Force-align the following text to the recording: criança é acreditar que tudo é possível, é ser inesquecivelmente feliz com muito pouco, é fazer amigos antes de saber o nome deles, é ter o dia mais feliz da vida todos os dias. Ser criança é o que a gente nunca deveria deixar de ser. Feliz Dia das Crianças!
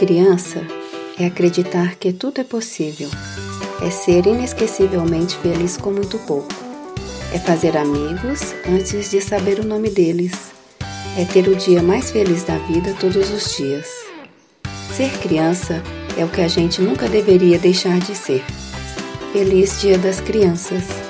criança 0.00 0.66
é 1.18 1.26
acreditar 1.26 1.96
que 1.96 2.10
tudo 2.10 2.40
é 2.40 2.44
possível, 2.44 3.10
é 3.82 3.90
ser 3.90 4.24
inesquecivelmente 4.24 5.36
feliz 5.36 5.76
com 5.76 5.90
muito 5.90 6.18
pouco, 6.20 6.48
é 7.34 7.38
fazer 7.38 7.76
amigos 7.76 8.54
antes 8.66 9.10
de 9.10 9.20
saber 9.20 9.58
o 9.58 9.66
nome 9.66 9.90
deles, 9.90 10.32
é 11.18 11.26
ter 11.26 11.46
o 11.48 11.54
dia 11.54 11.82
mais 11.82 12.10
feliz 12.10 12.44
da 12.44 12.56
vida 12.60 12.96
todos 12.98 13.30
os 13.30 13.54
dias. 13.54 13.88
Ser 14.96 15.10
criança 15.18 15.82
é 16.16 16.24
o 16.24 16.30
que 16.30 16.40
a 16.40 16.48
gente 16.48 16.80
nunca 16.80 17.06
deveria 17.06 17.58
deixar 17.58 17.98
de 17.98 18.14
ser. 18.14 18.42
Feliz 19.34 19.82
Dia 19.82 19.98
das 19.98 20.18
Crianças! 20.18 21.09